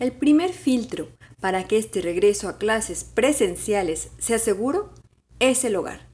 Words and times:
El 0.00 0.12
primer 0.12 0.52
filtro 0.54 1.10
para 1.40 1.68
que 1.68 1.76
este 1.76 2.00
regreso 2.00 2.48
a 2.48 2.56
clases 2.56 3.04
presenciales 3.04 4.08
sea 4.18 4.38
seguro 4.38 4.94
es 5.40 5.62
el 5.62 5.76
hogar. 5.76 6.08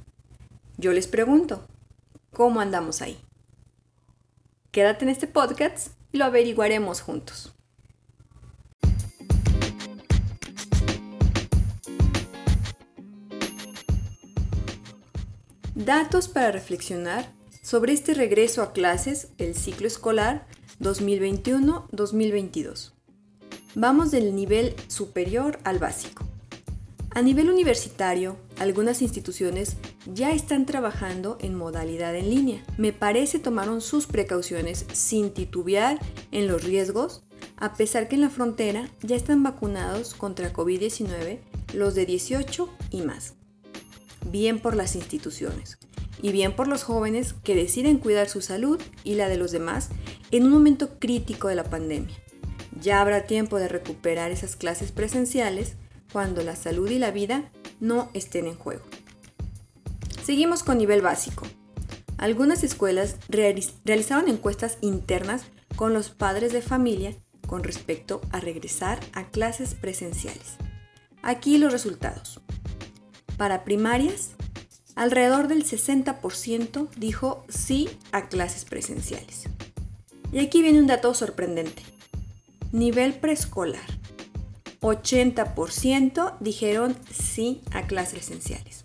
Yo 0.76 0.92
les 0.92 1.06
pregunto, 1.06 1.64
¿cómo 2.32 2.58
andamos 2.58 3.00
ahí? 3.00 3.16
Quédate 4.72 5.04
en 5.04 5.10
este 5.10 5.28
podcast 5.28 5.92
y 6.10 6.18
lo 6.18 6.24
averiguaremos 6.24 7.00
juntos. 7.00 7.54
Datos 15.76 16.26
para 16.26 16.50
reflexionar 16.50 17.32
sobre 17.62 17.92
este 17.92 18.14
regreso 18.14 18.62
a 18.62 18.72
clases 18.72 19.36
del 19.36 19.54
ciclo 19.54 19.86
escolar 19.86 20.48
2021-2022. 20.80 22.95
Vamos 23.78 24.10
del 24.10 24.34
nivel 24.34 24.74
superior 24.88 25.58
al 25.62 25.78
básico. 25.78 26.24
A 27.10 27.20
nivel 27.20 27.50
universitario, 27.50 28.38
algunas 28.58 29.02
instituciones 29.02 29.76
ya 30.14 30.32
están 30.32 30.64
trabajando 30.64 31.36
en 31.42 31.54
modalidad 31.54 32.16
en 32.16 32.30
línea. 32.30 32.64
Me 32.78 32.94
parece 32.94 33.38
tomaron 33.38 33.82
sus 33.82 34.06
precauciones 34.06 34.86
sin 34.94 35.28
titubear 35.28 35.98
en 36.32 36.46
los 36.46 36.64
riesgos, 36.64 37.22
a 37.58 37.74
pesar 37.74 38.08
que 38.08 38.14
en 38.14 38.22
la 38.22 38.30
frontera 38.30 38.88
ya 39.02 39.14
están 39.14 39.42
vacunados 39.42 40.14
contra 40.14 40.54
COVID-19 40.54 41.40
los 41.74 41.94
de 41.94 42.06
18 42.06 42.70
y 42.90 43.02
más 43.02 43.34
bien 44.30 44.58
por 44.58 44.74
las 44.74 44.96
instituciones 44.96 45.78
y 46.22 46.32
bien 46.32 46.56
por 46.56 46.66
los 46.66 46.82
jóvenes 46.82 47.34
que 47.44 47.54
deciden 47.54 47.98
cuidar 47.98 48.30
su 48.30 48.40
salud 48.40 48.80
y 49.04 49.16
la 49.16 49.28
de 49.28 49.36
los 49.36 49.52
demás 49.52 49.90
en 50.30 50.44
un 50.44 50.50
momento 50.50 50.98
crítico 50.98 51.48
de 51.48 51.56
la 51.56 51.64
pandemia. 51.64 52.16
Ya 52.80 53.00
habrá 53.00 53.24
tiempo 53.24 53.58
de 53.58 53.68
recuperar 53.68 54.30
esas 54.30 54.56
clases 54.56 54.92
presenciales 54.92 55.74
cuando 56.12 56.42
la 56.42 56.56
salud 56.56 56.90
y 56.90 56.98
la 56.98 57.10
vida 57.10 57.50
no 57.80 58.10
estén 58.14 58.46
en 58.46 58.56
juego. 58.56 58.84
Seguimos 60.22 60.62
con 60.62 60.78
nivel 60.78 61.02
básico. 61.02 61.46
Algunas 62.18 62.64
escuelas 62.64 63.16
realizaron 63.28 64.28
encuestas 64.28 64.78
internas 64.80 65.44
con 65.76 65.92
los 65.92 66.10
padres 66.10 66.52
de 66.52 66.62
familia 66.62 67.14
con 67.46 67.62
respecto 67.62 68.20
a 68.32 68.40
regresar 68.40 68.98
a 69.12 69.28
clases 69.28 69.74
presenciales. 69.74 70.56
Aquí 71.22 71.58
los 71.58 71.72
resultados. 71.72 72.40
Para 73.36 73.64
primarias, 73.64 74.30
alrededor 74.94 75.48
del 75.48 75.64
60% 75.64 76.88
dijo 76.96 77.44
sí 77.48 77.88
a 78.12 78.28
clases 78.28 78.64
presenciales. 78.64 79.44
Y 80.32 80.40
aquí 80.40 80.62
viene 80.62 80.80
un 80.80 80.86
dato 80.86 81.14
sorprendente. 81.14 81.82
Nivel 82.72 83.14
preescolar. 83.14 83.80
80% 84.80 86.36
dijeron 86.40 86.96
sí 87.10 87.62
a 87.72 87.86
clases 87.86 88.14
presenciales. 88.14 88.84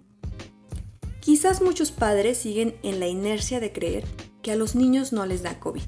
Quizás 1.19 1.61
muchos 1.61 1.91
padres 1.91 2.38
siguen 2.38 2.75
en 2.83 2.99
la 2.99 3.07
inercia 3.07 3.59
de 3.59 3.71
creer 3.71 4.05
que 4.41 4.51
a 4.51 4.55
los 4.55 4.75
niños 4.75 5.13
no 5.13 5.25
les 5.25 5.43
da 5.43 5.59
COVID. 5.59 5.81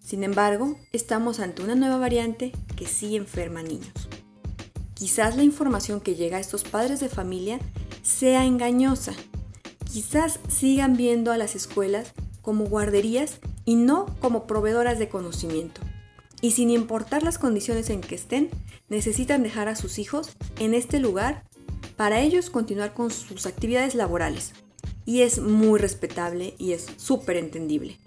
Sin 0.00 0.24
embargo, 0.24 0.76
estamos 0.92 1.40
ante 1.40 1.62
una 1.62 1.74
nueva 1.74 1.98
variante 1.98 2.52
que 2.76 2.86
sí 2.86 3.16
enferma 3.16 3.62
niños. 3.62 4.08
Quizás 4.94 5.36
la 5.36 5.42
información 5.42 6.00
que 6.00 6.14
llega 6.14 6.36
a 6.36 6.40
estos 6.40 6.64
padres 6.64 7.00
de 7.00 7.08
familia 7.08 7.58
sea 8.02 8.46
engañosa. 8.46 9.12
Quizás 9.84 10.38
sigan 10.48 10.96
viendo 10.96 11.32
a 11.32 11.36
las 11.36 11.54
escuelas 11.54 12.12
como 12.40 12.66
guarderías 12.66 13.38
y 13.64 13.74
no 13.74 14.06
como 14.20 14.46
proveedoras 14.46 14.98
de 14.98 15.08
conocimiento. 15.08 15.81
Y 16.42 16.50
sin 16.50 16.68
importar 16.68 17.22
las 17.22 17.38
condiciones 17.38 17.88
en 17.88 18.02
que 18.02 18.16
estén, 18.16 18.50
necesitan 18.90 19.42
dejar 19.42 19.68
a 19.68 19.76
sus 19.76 19.98
hijos 19.98 20.36
en 20.58 20.74
este 20.74 20.98
lugar 20.98 21.44
para 21.96 22.20
ellos 22.20 22.50
continuar 22.50 22.92
con 22.92 23.10
sus 23.10 23.46
actividades 23.46 23.94
laborales. 23.94 24.52
Y 25.06 25.22
es 25.22 25.38
muy 25.38 25.78
respetable 25.78 26.54
y 26.58 26.72
es 26.72 26.86
súper 26.96 27.36
entendible. 27.36 27.98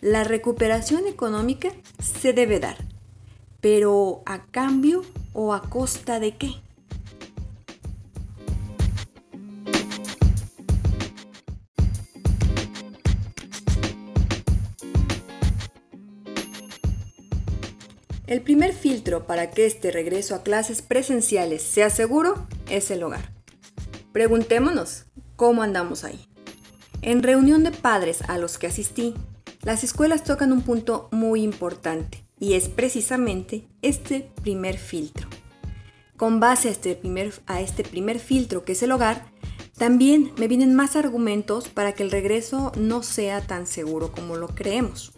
La 0.00 0.24
recuperación 0.24 1.06
económica 1.06 1.72
se 2.00 2.32
debe 2.32 2.60
dar, 2.60 2.76
pero 3.60 4.22
¿a 4.24 4.44
cambio 4.46 5.02
o 5.32 5.52
a 5.52 5.62
costa 5.62 6.20
de 6.20 6.36
qué? 6.36 6.54
El 18.30 18.42
primer 18.42 18.72
filtro 18.72 19.26
para 19.26 19.50
que 19.50 19.66
este 19.66 19.90
regreso 19.90 20.36
a 20.36 20.44
clases 20.44 20.82
presenciales 20.82 21.62
sea 21.62 21.90
seguro 21.90 22.46
es 22.68 22.92
el 22.92 23.02
hogar. 23.02 23.32
Preguntémonos, 24.12 25.06
¿cómo 25.34 25.64
andamos 25.64 26.04
ahí? 26.04 26.28
En 27.02 27.24
reunión 27.24 27.64
de 27.64 27.72
padres 27.72 28.22
a 28.28 28.38
los 28.38 28.56
que 28.56 28.68
asistí, 28.68 29.14
las 29.62 29.82
escuelas 29.82 30.22
tocan 30.22 30.52
un 30.52 30.62
punto 30.62 31.08
muy 31.10 31.42
importante 31.42 32.24
y 32.38 32.52
es 32.52 32.68
precisamente 32.68 33.66
este 33.82 34.30
primer 34.44 34.78
filtro. 34.78 35.28
Con 36.16 36.38
base 36.38 36.68
a 36.68 36.70
este 36.70 36.94
primer, 36.94 37.32
a 37.48 37.60
este 37.60 37.82
primer 37.82 38.20
filtro 38.20 38.64
que 38.64 38.72
es 38.72 38.82
el 38.84 38.92
hogar, 38.92 39.24
también 39.76 40.30
me 40.38 40.46
vienen 40.46 40.76
más 40.76 40.94
argumentos 40.94 41.68
para 41.68 41.94
que 41.94 42.04
el 42.04 42.12
regreso 42.12 42.70
no 42.76 43.02
sea 43.02 43.40
tan 43.40 43.66
seguro 43.66 44.12
como 44.12 44.36
lo 44.36 44.46
creemos. 44.46 45.10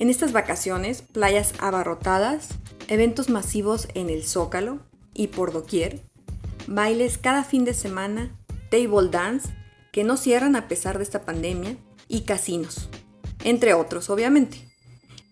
En 0.00 0.10
estas 0.10 0.30
vacaciones, 0.30 1.02
playas 1.02 1.54
abarrotadas, 1.58 2.50
eventos 2.86 3.30
masivos 3.30 3.88
en 3.94 4.10
el 4.10 4.22
Zócalo 4.22 4.78
y 5.12 5.26
por 5.26 5.52
doquier, 5.52 5.98
bailes 6.68 7.18
cada 7.18 7.42
fin 7.42 7.64
de 7.64 7.74
semana, 7.74 8.30
table 8.70 9.08
dance, 9.10 9.48
que 9.90 10.04
no 10.04 10.16
cierran 10.16 10.54
a 10.54 10.68
pesar 10.68 10.98
de 10.98 11.02
esta 11.02 11.22
pandemia, 11.22 11.76
y 12.06 12.20
casinos, 12.20 12.88
entre 13.42 13.74
otros, 13.74 14.08
obviamente. 14.08 14.58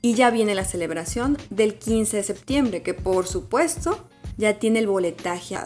Y 0.03 0.15
ya 0.15 0.31
viene 0.31 0.57
la 0.57 0.65
celebración 0.65 1.39
del 1.49 1.79
15 1.79 2.17
de 2.17 2.23
septiembre, 2.25 2.83
que 2.83 2.93
por 2.93 3.29
supuesto 3.29 4.09
ya 4.37 4.59
tiene 4.59 4.81
el 4.81 4.89
boletaje. 4.89 5.57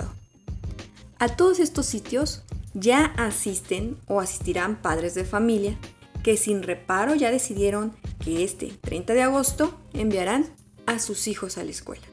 A 1.18 1.28
todos 1.36 1.58
estos 1.58 1.86
sitios 1.86 2.42
ya 2.74 3.14
asisten 3.16 3.96
o 4.08 4.20
asistirán 4.20 4.76
padres 4.76 5.14
de 5.14 5.24
familia 5.24 5.78
que 6.22 6.36
sin 6.36 6.62
reparo 6.62 7.14
ya 7.14 7.30
decidieron 7.30 7.92
que 8.24 8.44
este 8.44 8.72
30 8.80 9.14
de 9.14 9.22
agosto 9.22 9.78
enviarán 9.92 10.46
a 10.86 10.98
sus 10.98 11.28
hijos 11.28 11.58
a 11.58 11.64
la 11.64 11.70
escuela. 11.70 12.06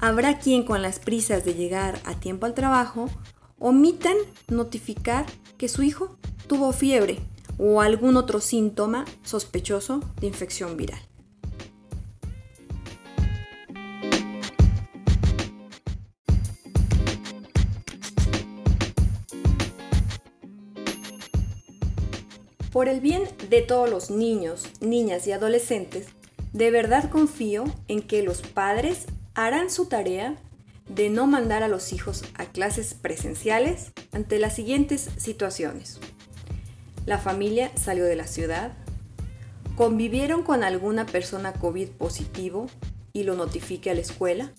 Habrá 0.00 0.38
quien 0.38 0.64
con 0.64 0.82
las 0.82 0.98
prisas 0.98 1.44
de 1.44 1.54
llegar 1.54 2.00
a 2.04 2.14
tiempo 2.14 2.46
al 2.46 2.54
trabajo 2.54 3.10
omitan 3.58 4.16
notificar 4.48 5.26
que 5.58 5.68
su 5.68 5.82
hijo 5.82 6.16
tuvo 6.46 6.72
fiebre 6.72 7.18
o 7.58 7.82
algún 7.82 8.16
otro 8.16 8.40
síntoma 8.40 9.04
sospechoso 9.22 10.00
de 10.20 10.26
infección 10.26 10.76
viral. 10.76 11.09
Por 22.70 22.88
el 22.88 23.00
bien 23.00 23.24
de 23.48 23.62
todos 23.62 23.90
los 23.90 24.10
niños, 24.10 24.62
niñas 24.80 25.26
y 25.26 25.32
adolescentes, 25.32 26.06
de 26.52 26.70
verdad 26.70 27.10
confío 27.10 27.64
en 27.88 28.00
que 28.00 28.22
los 28.22 28.42
padres 28.42 29.06
harán 29.34 29.70
su 29.70 29.86
tarea 29.86 30.36
de 30.88 31.10
no 31.10 31.26
mandar 31.26 31.64
a 31.64 31.68
los 31.68 31.92
hijos 31.92 32.22
a 32.34 32.46
clases 32.46 32.94
presenciales 32.94 33.90
ante 34.12 34.38
las 34.38 34.54
siguientes 34.54 35.10
situaciones. 35.16 35.98
La 37.06 37.18
familia 37.18 37.72
salió 37.74 38.04
de 38.04 38.14
la 38.14 38.28
ciudad, 38.28 38.72
convivieron 39.76 40.44
con 40.44 40.62
alguna 40.62 41.06
persona 41.06 41.52
COVID 41.52 41.88
positivo 41.88 42.68
y 43.12 43.24
lo 43.24 43.34
notifique 43.34 43.90
a 43.90 43.94
la 43.94 44.00
escuela, 44.00 44.52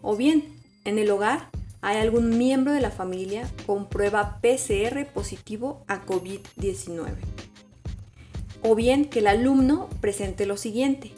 o 0.00 0.16
bien 0.16 0.60
en 0.84 0.98
el 0.98 1.08
hogar 1.12 1.50
hay 1.80 1.98
algún 1.98 2.38
miembro 2.38 2.72
de 2.72 2.80
la 2.80 2.90
familia 2.90 3.48
con 3.66 3.88
prueba 3.88 4.40
PCR 4.40 5.06
positivo 5.12 5.84
a 5.86 6.04
COVID-19 6.04 7.31
o 8.62 8.74
bien 8.74 9.04
que 9.04 9.20
el 9.20 9.26
alumno 9.26 9.88
presente 10.00 10.46
lo 10.46 10.56
siguiente. 10.56 11.12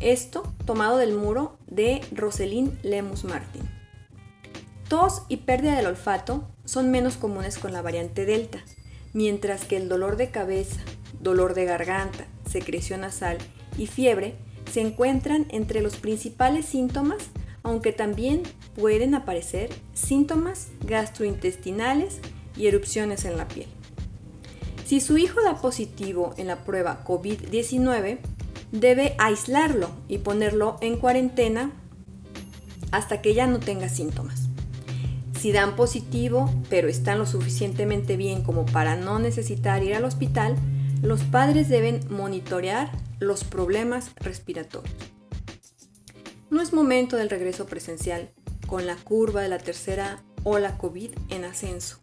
Esto 0.00 0.52
tomado 0.64 0.96
del 0.96 1.14
muro 1.14 1.56
de 1.66 2.00
Roselín 2.12 2.78
Lemus 2.82 3.24
Martin. 3.24 3.62
Tos 4.88 5.22
y 5.28 5.38
pérdida 5.38 5.76
del 5.76 5.86
olfato 5.86 6.48
son 6.64 6.90
menos 6.90 7.16
comunes 7.16 7.58
con 7.58 7.72
la 7.72 7.82
variante 7.82 8.26
Delta, 8.26 8.64
mientras 9.12 9.64
que 9.64 9.76
el 9.76 9.88
dolor 9.88 10.16
de 10.16 10.30
cabeza, 10.30 10.80
dolor 11.20 11.54
de 11.54 11.64
garganta, 11.64 12.26
secreción 12.48 13.00
nasal 13.00 13.38
y 13.78 13.86
fiebre 13.86 14.34
se 14.70 14.80
encuentran 14.80 15.46
entre 15.50 15.80
los 15.80 15.96
principales 15.96 16.66
síntomas, 16.66 17.22
aunque 17.62 17.92
también 17.92 18.42
pueden 18.74 19.14
aparecer 19.14 19.70
síntomas 19.94 20.68
gastrointestinales 20.84 22.20
y 22.56 22.66
erupciones 22.66 23.24
en 23.24 23.36
la 23.36 23.48
piel. 23.48 23.68
Si 24.84 25.00
su 25.00 25.16
hijo 25.16 25.40
da 25.42 25.60
positivo 25.60 26.34
en 26.36 26.46
la 26.46 26.64
prueba 26.64 27.02
COVID-19, 27.04 28.18
debe 28.70 29.14
aislarlo 29.18 29.90
y 30.08 30.18
ponerlo 30.18 30.76
en 30.80 30.98
cuarentena 30.98 31.72
hasta 32.90 33.22
que 33.22 33.34
ya 33.34 33.46
no 33.46 33.60
tenga 33.60 33.88
síntomas. 33.88 34.42
Si 35.40 35.52
dan 35.52 35.74
positivo, 35.76 36.52
pero 36.68 36.88
están 36.88 37.18
lo 37.18 37.26
suficientemente 37.26 38.16
bien 38.16 38.42
como 38.42 38.66
para 38.66 38.96
no 38.96 39.18
necesitar 39.18 39.82
ir 39.82 39.94
al 39.94 40.04
hospital, 40.04 40.56
los 41.02 41.22
padres 41.22 41.68
deben 41.68 42.00
monitorear 42.10 42.90
los 43.20 43.44
problemas 43.44 44.10
respiratorios. 44.16 44.94
No 46.50 46.60
es 46.62 46.72
momento 46.72 47.16
del 47.16 47.30
regreso 47.30 47.66
presencial, 47.66 48.30
con 48.66 48.86
la 48.86 48.96
curva 48.96 49.42
de 49.42 49.48
la 49.48 49.58
tercera 49.58 50.22
ola 50.44 50.78
COVID 50.78 51.10
en 51.30 51.44
ascenso, 51.44 51.98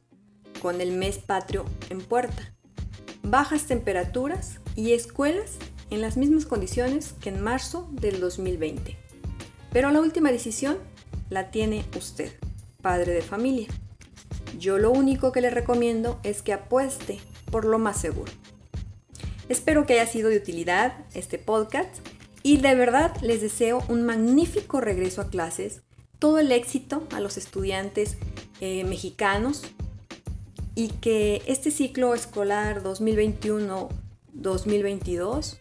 con 0.61 0.81
el 0.81 0.91
mes 0.91 1.17
patrio 1.17 1.65
en 1.89 2.01
puerta, 2.01 2.53
bajas 3.23 3.65
temperaturas 3.65 4.59
y 4.75 4.93
escuelas 4.93 5.57
en 5.89 6.01
las 6.01 6.17
mismas 6.17 6.45
condiciones 6.45 7.13
que 7.21 7.29
en 7.29 7.41
marzo 7.41 7.89
del 7.91 8.19
2020. 8.19 8.97
Pero 9.71 9.91
la 9.91 10.01
última 10.01 10.31
decisión 10.31 10.77
la 11.29 11.51
tiene 11.51 11.85
usted, 11.97 12.31
padre 12.81 13.13
de 13.13 13.21
familia. 13.21 13.67
Yo 14.57 14.77
lo 14.77 14.91
único 14.91 15.31
que 15.31 15.41
le 15.41 15.49
recomiendo 15.49 16.19
es 16.23 16.41
que 16.41 16.53
apueste 16.53 17.19
por 17.49 17.65
lo 17.65 17.79
más 17.79 17.99
seguro. 17.99 18.31
Espero 19.49 19.85
que 19.85 19.93
haya 19.93 20.11
sido 20.11 20.29
de 20.29 20.37
utilidad 20.37 20.93
este 21.13 21.37
podcast 21.37 21.99
y 22.43 22.57
de 22.57 22.75
verdad 22.75 23.15
les 23.21 23.41
deseo 23.41 23.83
un 23.87 24.05
magnífico 24.05 24.81
regreso 24.81 25.21
a 25.21 25.29
clases, 25.29 25.81
todo 26.19 26.39
el 26.39 26.51
éxito 26.51 27.07
a 27.13 27.19
los 27.19 27.37
estudiantes 27.37 28.17
eh, 28.61 28.83
mexicanos 28.83 29.63
y 30.75 30.89
que 30.89 31.41
este 31.47 31.71
ciclo 31.71 32.13
escolar 32.13 32.83
2021-2022 32.83 35.57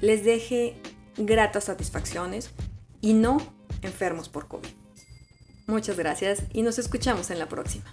les 0.00 0.24
deje 0.24 0.80
gratas 1.16 1.64
satisfacciones 1.64 2.50
y 3.00 3.14
no 3.14 3.38
enfermos 3.82 4.28
por 4.28 4.46
COVID. 4.48 4.68
Muchas 5.66 5.96
gracias 5.96 6.42
y 6.52 6.60
nos 6.62 6.78
escuchamos 6.78 7.30
en 7.30 7.38
la 7.38 7.48
próxima. 7.48 7.86